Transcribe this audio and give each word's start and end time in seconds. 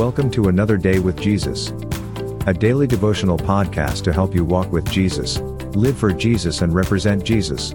Welcome 0.00 0.30
to 0.30 0.48
another 0.48 0.78
day 0.78 0.98
with 0.98 1.20
Jesus, 1.20 1.74
a 2.46 2.54
daily 2.54 2.86
devotional 2.86 3.36
podcast 3.36 4.02
to 4.04 4.14
help 4.14 4.34
you 4.34 4.46
walk 4.46 4.72
with 4.72 4.90
Jesus, 4.90 5.40
live 5.76 5.98
for 5.98 6.10
Jesus, 6.10 6.62
and 6.62 6.74
represent 6.74 7.22
Jesus. 7.22 7.74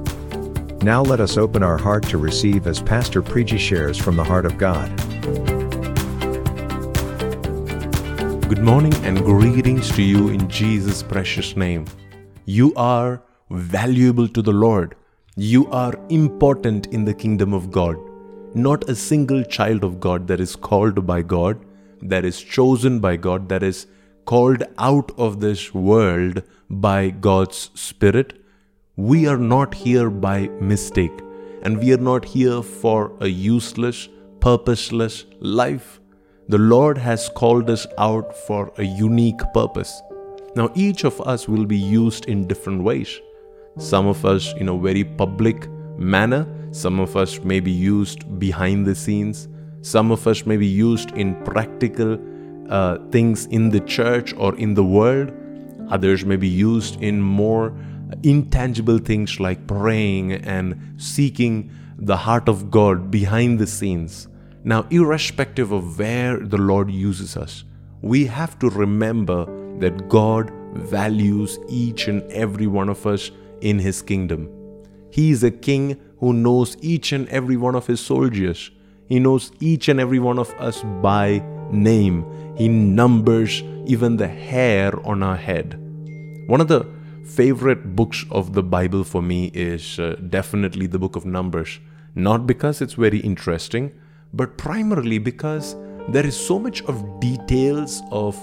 Now 0.82 1.04
let 1.04 1.20
us 1.20 1.38
open 1.38 1.62
our 1.62 1.78
heart 1.78 2.02
to 2.06 2.18
receive 2.18 2.66
as 2.66 2.82
Pastor 2.82 3.22
Preji 3.22 3.60
shares 3.60 4.00
from 4.00 4.16
the 4.16 4.24
heart 4.24 4.48
of 4.48 4.58
God. 4.58 4.90
Good 8.50 8.64
morning 8.64 8.96
and 9.06 9.24
greetings 9.24 9.92
to 9.92 10.02
you 10.02 10.30
in 10.30 10.50
Jesus' 10.50 11.04
precious 11.04 11.56
name. 11.56 11.86
You 12.46 12.74
are 12.74 13.22
valuable 13.52 14.28
to 14.30 14.42
the 14.42 14.52
Lord. 14.52 14.96
You 15.36 15.70
are 15.70 15.94
important 16.10 16.88
in 16.88 17.06
the 17.06 17.14
kingdom 17.14 17.54
of 17.54 17.70
God. 17.70 17.98
Not 18.56 18.90
a 18.90 18.96
single 18.96 19.44
child 19.44 19.84
of 19.84 20.00
God 20.00 20.26
that 20.26 20.40
is 20.40 20.56
called 20.56 21.06
by 21.06 21.22
God, 21.22 21.64
that 22.10 22.26
is 22.26 22.42
chosen 22.42 23.00
by 23.00 23.16
God, 23.16 23.50
that 23.50 23.64
is 23.64 23.88
called 24.26 24.64
out 24.78 25.12
of 25.18 25.40
this 25.40 25.74
world 25.74 26.42
by 26.70 27.10
God's 27.10 27.70
Spirit. 27.74 28.42
We 28.96 29.28
are 29.28 29.38
not 29.38 29.74
here 29.74 30.10
by 30.10 30.48
mistake, 30.60 31.20
and 31.62 31.78
we 31.78 31.94
are 31.94 32.06
not 32.12 32.26
here 32.26 32.62
for 32.62 33.12
a 33.20 33.28
useless, 33.28 34.08
purposeless 34.40 35.26
life. 35.40 36.00
The 36.48 36.58
Lord 36.58 36.98
has 36.98 37.30
called 37.30 37.70
us 37.70 37.88
out 37.98 38.36
for 38.48 38.72
a 38.78 38.84
unique 38.84 39.42
purpose. 39.54 40.02
Now, 40.56 40.72
each 40.76 41.04
of 41.04 41.20
us 41.22 41.48
will 41.48 41.66
be 41.66 41.78
used 41.78 42.26
in 42.26 42.48
different 42.48 42.84
ways. 42.84 43.20
Some 43.78 44.08
of 44.08 44.26
us 44.26 44.54
in 44.54 44.70
a 44.70 44.78
very 44.78 45.04
public 45.04 45.68
manner, 45.98 46.48
some 46.72 47.00
of 47.00 47.18
us 47.18 47.40
may 47.42 47.60
be 47.60 47.72
used 47.72 48.40
behind 48.40 48.86
the 48.86 48.96
scenes, 48.96 49.50
some 49.86 50.12
of 50.12 50.26
us 50.26 50.48
may 50.48 50.58
be 50.58 50.66
used 50.66 51.12
in 51.12 51.36
practical 51.44 52.18
uh, 52.70 52.98
things 53.12 53.46
in 53.58 53.70
the 53.70 53.82
church 53.82 54.34
or 54.34 54.56
in 54.56 54.74
the 54.74 54.84
world, 54.84 55.32
others 55.90 56.26
may 56.26 56.36
be 56.36 56.48
used 56.48 57.00
in 57.04 57.22
more 57.22 57.72
intangible 58.24 58.98
things 58.98 59.40
like 59.40 59.68
praying 59.68 60.32
and 60.32 60.76
seeking 60.98 61.70
the 62.00 62.18
heart 62.18 62.50
of 62.50 62.72
God 62.72 63.12
behind 63.12 63.60
the 63.60 63.68
scenes. 63.68 64.28
Now, 64.64 64.88
irrespective 64.90 65.72
of 65.72 66.00
where 66.00 66.40
the 66.40 66.58
Lord 66.58 66.90
uses 66.90 67.38
us, 67.38 67.64
we 68.02 68.26
have 68.26 68.58
to 68.60 68.70
remember 68.72 69.46
that 69.78 70.10
God 70.10 70.52
values 70.74 71.60
each 71.70 72.08
and 72.08 72.24
every 72.32 72.66
one 72.66 72.90
of 72.90 73.06
us 73.06 73.30
in 73.62 73.78
his 73.78 74.02
kingdom. 74.02 74.50
He 75.12 75.30
is 75.30 75.44
a 75.44 75.52
king 75.52 76.00
who 76.20 76.34
knows 76.34 76.76
each 76.82 77.12
and 77.12 77.30
every 77.30 77.56
one 77.56 77.76
of 77.76 77.86
his 77.86 78.00
soldiers. 78.00 78.72
He 79.08 79.20
knows 79.20 79.52
each 79.60 79.88
and 79.88 80.00
every 80.00 80.20
one 80.20 80.40
of 80.40 80.54
us 80.60 80.84
by 81.02 81.44
name. 81.72 82.26
He 82.58 82.68
numbers 82.68 83.64
even 83.86 84.18
the 84.18 84.28
hair 84.28 84.94
on 85.06 85.22
our 85.22 85.36
head. 85.36 85.80
One 86.48 86.62
of 86.62 86.68
the 86.68 86.86
favorite 87.24 87.96
books 87.96 88.26
of 88.32 88.54
the 88.54 88.64
Bible 88.64 89.04
for 89.04 89.22
me 89.22 89.52
is 89.54 90.00
uh, 90.00 90.16
definitely 90.30 90.88
the 90.88 91.00
book 91.00 91.16
of 91.16 91.26
Numbers. 91.26 91.80
Not 92.16 92.48
because 92.48 92.82
it's 92.82 92.94
very 92.94 93.20
interesting, 93.20 93.92
but 94.34 94.58
primarily 94.58 95.18
because 95.18 95.76
there 96.10 96.26
is 96.26 96.38
so 96.38 96.60
much 96.60 96.82
of 96.84 97.20
details 97.20 98.02
of 98.12 98.36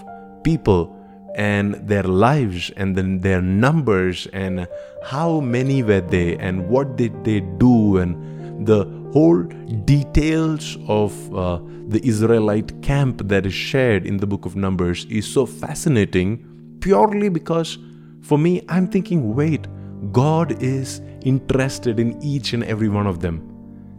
people 0.43 0.99
and 1.35 1.75
their 1.89 2.03
lives 2.03 2.71
and 2.77 2.95
then 2.97 3.21
their 3.21 3.41
numbers 3.41 4.27
and 4.33 4.67
how 5.05 5.41
many 5.41 5.83
were 5.83 6.01
they 6.01 6.37
and 6.37 6.69
what 6.69 6.97
did 6.97 7.25
they 7.25 7.41
do 7.41 7.97
and 7.97 8.67
the 8.67 8.85
whole 9.13 9.43
details 9.85 10.79
of 10.89 11.13
uh, 11.35 11.61
the 11.89 12.01
Israelite 12.07 12.81
camp 12.83 13.29
that 13.29 13.47
is 13.47 13.55
shared 13.55 14.07
in 14.07 14.17
the 14.17 14.27
book 14.27 14.47
of 14.47 14.57
Numbers 14.57 15.05
is 15.07 15.27
so 15.27 15.45
fascinating 15.47 16.79
purely 16.81 17.29
because 17.29 17.79
for 18.23 18.39
me 18.39 18.65
I'm 18.69 18.89
thinking 18.89 19.35
wait 19.35 19.67
God 20.13 20.63
is 20.63 21.01
interested 21.23 22.01
in 22.01 22.21
each 22.23 22.53
and 22.53 22.65
every 22.65 22.89
one 22.89 23.07
of 23.07 23.21
them 23.21 23.49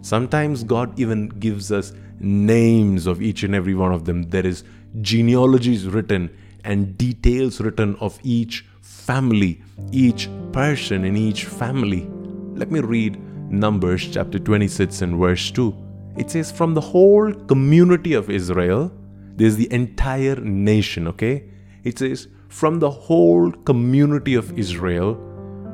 sometimes 0.01 0.63
God 0.63 0.99
even 0.99 1.29
gives 1.29 1.71
us 1.71 1.93
names 2.19 3.07
of 3.07 3.21
each 3.21 3.43
and 3.43 3.53
every 3.53 3.75
one 3.75 3.93
of 3.93 4.05
them 4.05 4.23
there 4.23 4.45
is 4.45 4.63
genealogies 5.01 5.87
written 5.87 6.29
and 6.63 6.97
details 6.97 7.59
written 7.59 7.95
of 7.97 8.19
each 8.23 8.65
family, 8.81 9.61
each 9.91 10.29
person 10.51 11.03
in 11.03 11.17
each 11.17 11.45
family. 11.45 12.07
Let 12.53 12.71
me 12.71 12.79
read 12.79 13.19
Numbers 13.53 14.09
chapter 14.11 14.39
26 14.39 15.01
and 15.03 15.17
verse 15.17 15.51
2. 15.51 15.75
It 16.17 16.31
says, 16.31 16.51
From 16.51 16.73
the 16.73 16.81
whole 16.81 17.33
community 17.33 18.13
of 18.13 18.29
Israel, 18.29 18.91
there's 19.35 19.55
the 19.55 19.71
entire 19.71 20.35
nation, 20.37 21.07
okay? 21.07 21.45
It 21.83 21.99
says, 21.99 22.27
From 22.49 22.79
the 22.79 22.89
whole 22.89 23.51
community 23.51 24.35
of 24.35 24.57
Israel, 24.57 25.17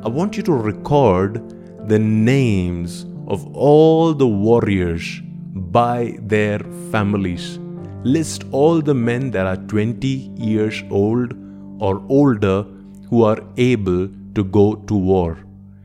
I 0.04 0.10
want 0.10 0.38
you 0.38 0.44
to 0.44 0.54
record 0.54 1.88
the 1.88 2.00
names 2.00 3.06
of 3.28 3.46
all 3.56 4.14
the 4.14 4.28
warriors 4.28 5.22
by 5.54 6.18
their 6.22 6.60
families 6.92 7.60
list 8.04 8.46
all 8.52 8.82
the 8.82 8.94
men 8.94 9.32
that 9.32 9.46
are 9.46 9.58
20 9.58 10.08
years 10.38 10.84
old 10.90 11.34
or 11.80 12.04
older 12.10 12.66
who 13.10 13.24
are 13.24 13.42
able 13.58 14.08
to 14.36 14.44
go 14.44 14.76
to 14.76 14.94
war. 14.94 15.38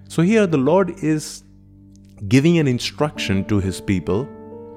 So 0.08 0.22
here 0.22 0.46
the 0.46 0.58
Lord 0.58 0.90
is 1.02 1.43
giving 2.28 2.58
an 2.58 2.66
instruction 2.68 3.44
to 3.46 3.60
his 3.60 3.80
people, 3.80 4.28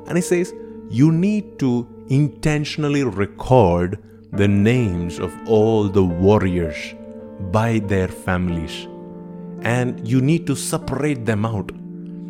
and 0.07 0.17
he 0.17 0.21
says, 0.21 0.53
You 0.89 1.11
need 1.11 1.59
to 1.59 1.87
intentionally 2.09 3.03
record 3.03 4.03
the 4.31 4.47
names 4.47 5.19
of 5.19 5.33
all 5.47 5.87
the 5.87 6.03
warriors 6.03 6.95
by 7.51 7.79
their 7.79 8.07
families. 8.07 8.87
And 9.61 10.07
you 10.07 10.21
need 10.21 10.45
to 10.47 10.55
separate 10.55 11.25
them 11.25 11.45
out. 11.45 11.71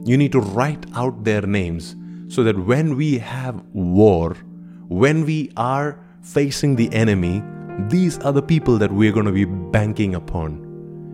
You 0.06 0.18
need 0.18 0.32
to 0.32 0.40
write 0.40 0.86
out 0.96 1.24
their 1.24 1.42
names 1.42 1.96
so 2.30 2.44
that 2.44 2.58
when 2.58 2.96
we 2.96 3.18
have 3.18 3.62
war, 3.74 4.36
when 4.88 5.26
we 5.26 5.52
are 5.58 6.00
facing 6.22 6.76
the 6.76 6.92
enemy, 6.94 7.44
these 7.90 8.18
are 8.20 8.32
the 8.32 8.42
people 8.42 8.78
that 8.78 8.92
we're 8.92 9.12
going 9.12 9.26
to 9.26 9.32
be 9.32 9.46
banking 9.46 10.16
upon. 10.16 10.67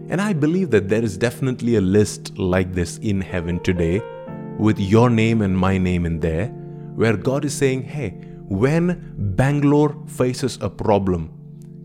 And 0.10 0.22
I 0.22 0.34
believe 0.34 0.70
that 0.72 0.90
there 0.90 1.04
is 1.04 1.18
definitely 1.18 1.76
a 1.76 1.82
list 1.82 2.38
like 2.38 2.74
this 2.74 2.98
in 3.00 3.22
heaven 3.22 3.60
today 3.60 4.02
with 4.60 4.80
your 4.80 5.10
name 5.10 5.42
and 5.42 5.58
my 5.58 5.78
name 5.78 6.06
in 6.06 6.20
there, 6.20 6.48
where 6.96 7.18
God 7.18 7.46
is 7.46 7.54
saying, 7.54 7.84
hey, 7.84 8.10
when 8.48 9.14
Bangalore 9.36 9.96
faces 10.08 10.58
a 10.62 10.70
problem, 10.70 11.32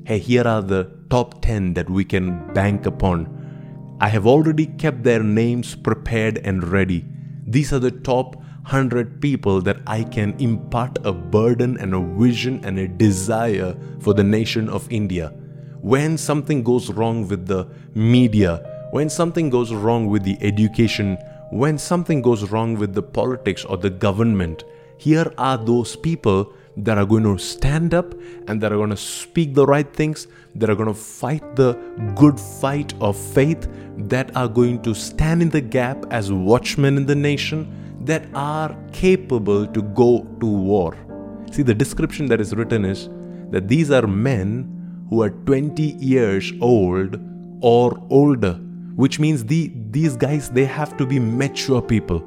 hey, 0.04 0.18
here 0.18 0.46
are 0.46 0.62
the 0.62 0.90
top 1.10 1.40
10 1.42 1.74
that 1.74 1.88
we 1.88 2.04
can 2.04 2.52
bank 2.52 2.86
upon. 2.86 3.96
I 4.00 4.08
have 4.08 4.26
already 4.26 4.66
kept 4.66 5.02
their 5.02 5.22
names 5.22 5.74
prepared 5.74 6.38
and 6.38 6.66
ready. 6.68 7.04
These 7.46 7.72
are 7.72 7.78
the 7.78 7.90
top 7.90 8.36
100 8.36 9.20
people 9.22 9.62
that 9.62 9.78
I 9.86 10.02
can 10.02 10.34
impart 10.38 10.98
a 11.04 11.12
burden 11.12 11.78
and 11.78 11.94
a 11.94 12.00
vision 12.00 12.60
and 12.64 12.78
a 12.78 12.86
desire 12.86 13.74
for 14.00 14.12
the 14.12 14.24
nation 14.24 14.68
of 14.68 14.90
India. 14.92 15.32
When 15.80 16.18
something 16.18 16.62
goes 16.62 16.90
wrong 16.90 17.28
with 17.28 17.46
the 17.46 17.68
media, 17.94 18.88
when 18.90 19.08
something 19.08 19.48
goes 19.48 19.72
wrong 19.72 20.08
with 20.08 20.24
the 20.24 20.36
education, 20.40 21.16
when 21.50 21.78
something 21.78 22.20
goes 22.20 22.50
wrong 22.50 22.76
with 22.76 22.94
the 22.94 23.02
politics 23.02 23.64
or 23.64 23.76
the 23.76 23.90
government, 23.90 24.64
here 24.96 25.32
are 25.38 25.56
those 25.56 25.94
people 25.94 26.52
that 26.78 26.98
are 26.98 27.06
going 27.06 27.22
to 27.22 27.38
stand 27.38 27.94
up 27.94 28.14
and 28.48 28.60
that 28.60 28.72
are 28.72 28.76
going 28.76 28.90
to 28.90 28.96
speak 28.96 29.54
the 29.54 29.66
right 29.66 29.92
things, 29.94 30.26
that 30.54 30.68
are 30.68 30.74
going 30.74 30.88
to 30.88 30.94
fight 30.94 31.56
the 31.56 31.74
good 32.16 32.38
fight 32.38 32.92
of 33.00 33.16
faith, 33.16 33.68
that 33.96 34.34
are 34.36 34.48
going 34.48 34.82
to 34.82 34.94
stand 34.94 35.42
in 35.42 35.50
the 35.50 35.60
gap 35.60 36.04
as 36.10 36.32
watchmen 36.32 36.96
in 36.96 37.06
the 37.06 37.14
nation, 37.14 37.72
that 38.04 38.24
are 38.34 38.76
capable 38.92 39.66
to 39.66 39.82
go 39.82 40.26
to 40.40 40.46
war. 40.46 40.96
See, 41.52 41.62
the 41.62 41.74
description 41.74 42.26
that 42.26 42.40
is 42.40 42.54
written 42.54 42.84
is 42.84 43.08
that 43.50 43.68
these 43.68 43.90
are 43.90 44.06
men 44.06 44.77
who 45.08 45.22
are 45.22 45.30
20 45.30 45.82
years 45.82 46.52
old 46.60 47.18
or 47.60 48.00
older, 48.10 48.54
which 48.96 49.18
means 49.18 49.44
the, 49.44 49.72
these 49.90 50.16
guys 50.16 50.50
they 50.50 50.64
have 50.64 50.96
to 50.96 51.06
be 51.06 51.18
mature 51.18 51.82
people. 51.82 52.22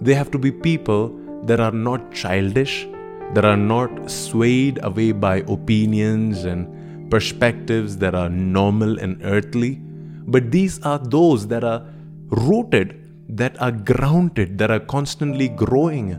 They 0.00 0.14
have 0.14 0.30
to 0.32 0.38
be 0.38 0.52
people 0.52 1.14
that 1.44 1.60
are 1.60 1.72
not 1.72 2.12
childish, 2.12 2.86
that 3.34 3.44
are 3.44 3.56
not 3.56 4.10
swayed 4.10 4.78
away 4.82 5.12
by 5.12 5.36
opinions 5.48 6.44
and 6.44 7.10
perspectives 7.10 7.96
that 7.98 8.14
are 8.14 8.28
normal 8.28 8.98
and 8.98 9.20
earthly, 9.24 9.80
but 10.26 10.50
these 10.50 10.80
are 10.82 10.98
those 10.98 11.46
that 11.48 11.64
are 11.64 11.84
rooted 12.28 13.08
that 13.28 13.60
are 13.60 13.72
grounded, 13.72 14.58
that 14.58 14.70
are 14.70 14.80
constantly 14.80 15.48
growing, 15.48 16.12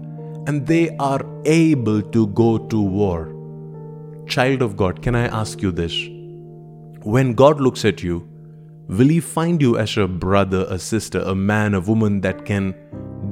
and 0.48 0.66
they 0.66 0.96
are 0.98 1.26
able 1.46 2.02
to 2.02 2.28
go 2.28 2.58
to 2.58 2.82
war. 2.82 3.39
Child 4.30 4.62
of 4.62 4.78
God, 4.78 5.02
can 5.02 5.16
I 5.16 5.26
ask 5.26 5.62
you 5.62 5.72
this? 5.72 5.94
When 7.04 7.34
God 7.34 7.60
looks 7.60 7.84
at 7.84 8.04
you, 8.04 8.30
will 8.88 9.08
He 9.08 9.20
find 9.20 9.60
you 9.60 9.78
as 9.78 9.98
a 9.98 10.08
brother, 10.08 10.68
a 10.70 10.78
sister, 10.78 11.20
a 11.20 11.34
man, 11.34 11.74
a 11.74 11.80
woman 11.80 12.22
that 12.22 12.46
can 12.46 12.76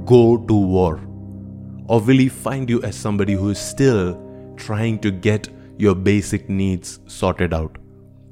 go 0.05 0.37
to 0.37 0.53
war? 0.53 0.99
Or 1.85 2.01
will 2.01 2.17
He 2.17 2.29
find 2.29 2.67
you 2.67 2.81
as 2.81 2.95
somebody 2.95 3.33
who 3.33 3.49
is 3.49 3.59
still 3.59 4.19
trying 4.55 4.97
to 4.99 5.11
get 5.11 5.49
your 5.77 5.93
basic 5.93 6.49
needs 6.49 6.99
sorted 7.05 7.53
out. 7.53 7.77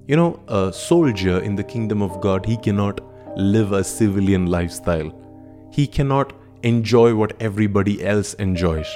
You 0.07 0.15
know, 0.15 0.39
a 0.47 0.73
soldier 0.73 1.39
in 1.39 1.55
the 1.55 1.63
kingdom 1.63 2.01
of 2.01 2.19
God, 2.19 2.45
he 2.45 2.57
cannot 2.57 2.99
live 3.37 3.73
a 3.73 3.83
civilian 3.83 4.47
lifestyle. 4.47 5.13
He 5.71 5.85
cannot 5.85 6.33
enjoy 6.63 7.13
what 7.13 7.39
everybody 7.39 8.03
else 8.03 8.33
enjoys. 8.35 8.87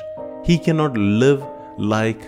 He 0.43 0.57
cannot 0.57 0.97
live 0.97 1.45
like 1.77 2.21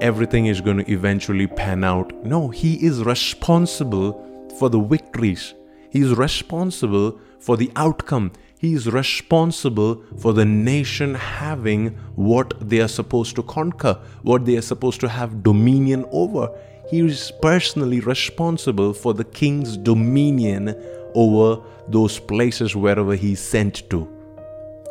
everything 0.00 0.46
is 0.46 0.60
going 0.60 0.78
to 0.78 0.90
eventually 0.90 1.46
pan 1.46 1.84
out. 1.84 2.12
No, 2.24 2.48
he 2.48 2.84
is 2.84 3.04
responsible 3.04 4.48
for 4.58 4.68
the 4.68 4.80
victories. 4.80 5.54
He 5.90 6.00
is 6.00 6.16
responsible 6.16 7.20
for 7.38 7.56
the 7.56 7.70
outcome. 7.76 8.32
He 8.58 8.74
is 8.74 8.90
responsible 8.90 10.04
for 10.18 10.32
the 10.32 10.44
nation 10.44 11.14
having 11.14 11.88
what 12.14 12.68
they 12.68 12.80
are 12.80 12.88
supposed 12.88 13.36
to 13.36 13.42
conquer, 13.42 13.98
what 14.22 14.44
they 14.44 14.56
are 14.56 14.62
supposed 14.62 15.00
to 15.00 15.08
have 15.08 15.42
dominion 15.42 16.04
over. 16.10 16.48
He 16.90 17.00
is 17.00 17.32
personally 17.40 18.00
responsible 18.00 18.92
for 18.92 19.14
the 19.14 19.24
king's 19.24 19.76
dominion 19.76 20.74
over 21.14 21.62
those 21.88 22.18
places 22.18 22.76
wherever 22.76 23.14
he 23.14 23.32
is 23.32 23.40
sent 23.40 23.88
to. 23.90 24.08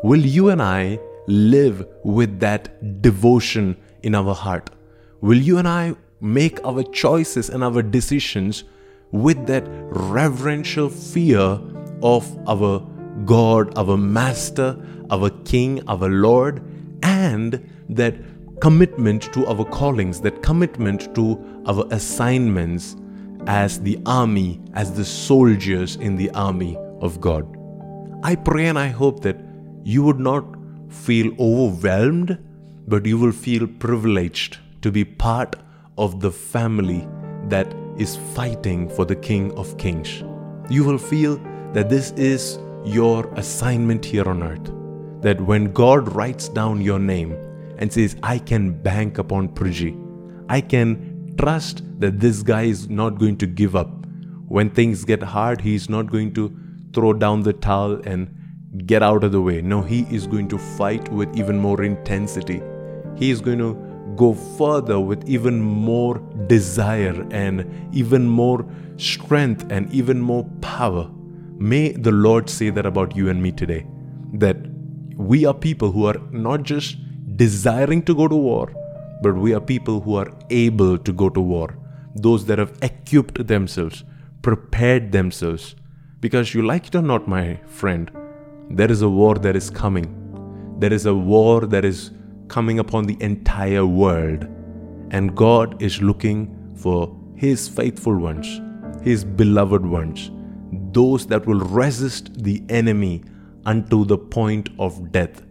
Will 0.04 0.26
you 0.26 0.50
and 0.50 0.62
I 0.62 1.00
live 1.28 1.88
with 2.04 2.40
that 2.40 3.02
devotion 3.02 3.78
in 4.02 4.16
our 4.16 4.34
heart? 4.34 4.70
Will 5.22 5.38
you 5.38 5.58
and 5.58 5.68
I 5.68 5.96
make 6.22 6.64
our 6.66 6.82
choices 6.82 7.50
and 7.50 7.62
our 7.62 7.82
decisions 7.82 8.64
with 9.12 9.48
that 9.48 9.66
reverential 9.68 10.88
fear 10.88 11.60
of 12.02 12.38
our 12.48 12.80
God, 13.26 13.78
our 13.78 13.98
Master, 13.98 14.78
our 15.12 15.30
King, 15.44 15.82
our 15.90 16.08
Lord, 16.08 16.62
and 17.04 17.70
that 17.90 18.16
commitment 18.62 19.24
to 19.34 19.46
our 19.48 19.66
callings, 19.66 20.22
that 20.22 20.42
commitment 20.42 21.14
to 21.16 21.38
our 21.66 21.86
assignments 21.92 22.96
as 23.46 23.82
the 23.82 24.00
army, 24.06 24.62
as 24.74 24.94
the 24.94 25.04
soldiers 25.04 25.98
in 25.98 26.16
the 26.16 26.30
army 26.32 26.78
of 27.02 27.20
God. 27.20 27.46
I 28.24 28.36
pray 28.36 28.68
and 28.68 28.80
I 28.80 28.88
hope 28.88 29.22
that 29.24 29.38
you 29.84 30.02
would 30.04 30.20
not 30.20 30.46
feel 30.88 31.34
overwhelmed, 31.38 32.38
but 32.88 33.06
you 33.06 33.18
will 33.18 33.34
feel 33.34 33.68
privileged 33.68 34.60
to 34.82 34.92
be 34.92 35.04
part 35.04 35.56
of 35.98 36.20
the 36.20 36.32
family 36.32 37.08
that 37.48 37.74
is 37.98 38.16
fighting 38.34 38.90
for 38.90 39.06
the 39.06 39.16
King 39.16 39.52
of 39.58 39.78
Kings. 39.78 40.24
You 40.70 40.84
will 40.84 40.98
feel 40.98 41.38
that 41.74 41.90
this 41.90 42.12
is 42.12 42.60
your 42.86 43.28
assignment 43.34 44.06
here 44.06 44.28
on 44.28 44.42
earth. 44.44 44.72
That 45.22 45.42
when 45.42 45.74
God 45.74 46.16
writes 46.16 46.48
down 46.48 46.82
your 46.82 47.00
name 47.00 47.34
and 47.78 47.92
says, 47.92 48.16
I 48.24 48.40
can 48.40 48.72
bank 48.72 49.18
upon 49.18 49.50
Priji, 49.50 49.98
I 50.48 50.62
can 50.62 51.36
trust 51.38 51.84
that 52.00 52.20
this 52.20 52.42
guy 52.42 52.64
is 52.64 52.90
not 52.90 53.20
going 53.20 53.38
to 53.38 53.48
give 53.48 53.76
up. 53.76 54.06
When 54.48 54.70
things 54.70 55.04
get 55.06 55.22
hard, 55.22 55.62
he 55.62 55.76
is 55.76 55.90
not 55.90 56.12
going 56.12 56.34
to 56.36 56.56
throw 56.94 57.14
down 57.14 57.44
the 57.44 57.54
towel 57.54 58.02
and 58.06 58.34
get 58.86 59.04
out 59.04 59.24
of 59.24 59.32
the 59.32 59.42
way. 59.42 59.62
No, 59.62 59.82
he 59.82 60.02
is 60.10 60.26
going 60.26 60.48
to 60.50 60.58
fight 60.58 61.12
with 61.12 61.36
even 61.36 61.58
more 61.58 61.84
intensity. 61.84 62.62
He 63.18 63.32
is 63.32 63.42
going 63.42 63.60
to 63.60 63.89
go 64.16 64.34
further 64.34 65.00
with 65.00 65.28
even 65.28 65.60
more 65.62 66.20
desire 66.48 67.28
and 67.32 67.66
even 67.94 68.28
more 68.28 68.66
strength 68.98 69.66
and 69.72 69.92
even 69.94 70.20
more 70.20 70.44
power. 70.62 71.10
May 71.58 71.92
the 71.92 72.12
Lord 72.12 72.50
say 72.50 72.70
that 72.70 72.86
about 72.86 73.16
you 73.16 73.30
and 73.30 73.42
me 73.42 73.52
today. 73.52 73.86
That 74.34 74.58
we 75.16 75.46
are 75.46 75.54
people 75.54 75.92
who 75.92 76.06
are 76.06 76.20
not 76.32 76.64
just 76.64 76.98
desiring 77.36 78.04
to 78.04 78.16
go 78.16 78.28
to 78.28 78.36
war, 78.36 78.74
but 79.22 79.36
we 79.36 79.54
are 79.54 79.60
people 79.60 80.00
who 80.02 80.16
are 80.16 80.32
able 80.50 80.98
to 80.98 81.14
go 81.14 81.30
to 81.30 81.42
war. 81.42 81.78
Those 82.16 82.46
that 82.46 82.60
have 82.60 82.78
equipped 82.82 83.48
themselves, 83.48 84.04
prepared 84.42 85.12
themselves. 85.12 85.76
Because 86.22 86.54
you 86.54 86.66
like 86.66 86.88
it 86.88 86.96
or 86.96 87.02
not, 87.02 87.28
my 87.28 87.60
friend, 87.66 88.12
there 88.70 88.92
is 88.92 89.02
a 89.02 89.10
war 89.10 89.36
that 89.36 89.56
is 89.56 89.70
coming. 89.70 90.16
There 90.80 90.94
is 90.94 91.06
a 91.06 91.14
war 91.14 91.66
that 91.66 91.84
is 91.84 92.12
coming 92.50 92.80
upon 92.80 93.06
the 93.06 93.18
entire 93.22 93.86
world. 93.86 94.48
And 95.12 95.36
God 95.36 95.82
is 95.82 96.02
looking 96.02 96.74
for 96.76 97.16
His 97.36 97.68
faithful 97.70 98.18
ones, 98.18 98.62
His 99.04 99.24
beloved 99.24 99.86
ones, 99.86 100.32
those 100.92 101.26
that 101.28 101.46
will 101.46 101.60
resist 101.60 102.44
the 102.44 102.64
enemy 102.70 103.24
unto 103.66 104.06
the 104.06 104.18
point 104.18 104.70
of 104.80 105.12
death. 105.12 105.42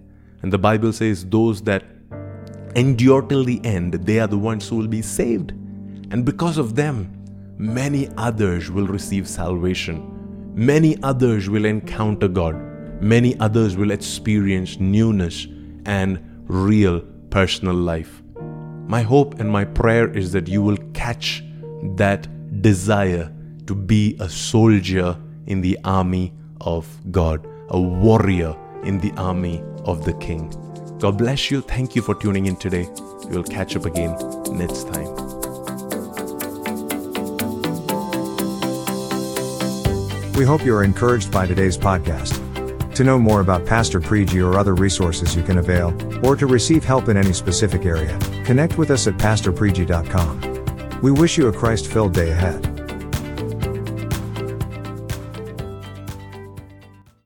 And 0.42 0.52
the 0.52 0.58
Bible 0.58 0.92
says, 0.92 1.24
those 1.24 1.62
that 1.62 1.84
endure 2.76 3.22
till 3.22 3.44
the 3.44 3.64
end, 3.64 3.94
they 3.94 4.20
are 4.20 4.26
the 4.26 4.38
ones 4.38 4.68
who 4.68 4.76
will 4.76 4.88
be 4.88 5.02
saved. 5.02 5.50
And 6.10 6.24
because 6.24 6.58
of 6.58 6.74
them, 6.74 7.12
many 7.58 8.08
others 8.16 8.70
will 8.70 8.86
receive 8.86 9.26
salvation. 9.28 10.52
Many 10.54 11.00
others 11.02 11.48
will 11.48 11.64
encounter 11.64 12.28
God. 12.28 12.56
Many 13.02 13.38
others 13.40 13.76
will 13.76 13.90
experience 13.90 14.78
newness 14.80 15.46
and 15.86 16.18
real 16.48 17.00
personal 17.30 17.74
life. 17.74 18.22
My 18.86 19.02
hope 19.02 19.38
and 19.38 19.50
my 19.50 19.64
prayer 19.64 20.10
is 20.10 20.32
that 20.32 20.48
you 20.48 20.62
will 20.62 20.78
catch 20.94 21.44
that 21.96 22.26
desire 22.62 23.32
to 23.66 23.74
be 23.74 24.16
a 24.18 24.28
soldier 24.28 25.16
in 25.46 25.60
the 25.60 25.78
army 25.84 26.32
of 26.60 26.88
God, 27.10 27.46
a 27.68 27.80
warrior 27.80 28.56
in 28.82 28.98
the 28.98 29.12
army 29.12 29.62
of 29.84 30.04
the 30.04 30.14
King. 30.14 30.50
God 30.98 31.18
bless 31.18 31.50
you. 31.50 31.60
Thank 31.60 31.94
you 31.94 32.02
for 32.02 32.14
tuning 32.14 32.46
in 32.46 32.56
today. 32.56 32.88
We'll 33.24 33.44
catch 33.44 33.76
up 33.76 33.84
again 33.84 34.16
next 34.50 34.88
time. 34.88 35.14
We 40.34 40.44
hope 40.44 40.64
you 40.64 40.74
are 40.74 40.84
encouraged 40.84 41.30
by 41.30 41.46
today's 41.46 41.76
podcast. 41.76 42.47
To 42.98 43.04
know 43.04 43.16
more 43.16 43.40
about 43.40 43.64
Pastor 43.64 44.00
Preji 44.00 44.44
or 44.44 44.58
other 44.58 44.74
resources 44.74 45.36
you 45.36 45.44
can 45.44 45.58
avail, 45.58 45.94
or 46.26 46.34
to 46.34 46.48
receive 46.48 46.82
help 46.82 47.08
in 47.08 47.16
any 47.16 47.32
specific 47.32 47.86
area, 47.86 48.18
connect 48.44 48.76
with 48.76 48.90
us 48.90 49.06
at 49.06 49.14
pastorpreji.com. 49.14 51.00
We 51.00 51.12
wish 51.12 51.38
you 51.38 51.46
a 51.46 51.52
Christ 51.52 51.86
filled 51.86 52.12
day 52.12 52.32
ahead. 52.32 52.77